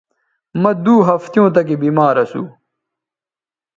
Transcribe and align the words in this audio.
مہ 0.61 0.71
دو 0.83 0.95
ہفتیوں 1.07 1.47
تکے 1.55 1.75
بیمار 1.83 2.15
اسو 2.23 2.41